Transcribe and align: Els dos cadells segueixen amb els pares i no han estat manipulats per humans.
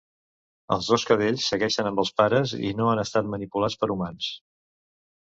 Els 0.75 0.85
dos 0.93 1.03
cadells 1.09 1.49
segueixen 1.51 1.89
amb 1.89 2.01
els 2.03 2.11
pares 2.21 2.53
i 2.71 2.71
no 2.79 2.87
han 2.93 3.03
estat 3.05 3.29
manipulats 3.35 3.79
per 3.83 3.91
humans. 3.97 4.31